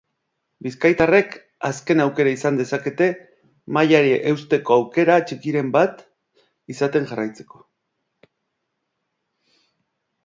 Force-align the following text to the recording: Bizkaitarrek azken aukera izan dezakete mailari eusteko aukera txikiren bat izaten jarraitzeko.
Bizkaitarrek 0.67 1.35
azken 1.67 1.99
aukera 2.05 2.31
izan 2.37 2.57
dezakete 2.61 3.09
mailari 3.77 4.15
eusteko 4.31 4.77
aukera 4.79 5.19
txikiren 5.27 5.69
bat 5.79 6.01
izaten 6.77 7.07
jarraitzeko. 7.13 7.63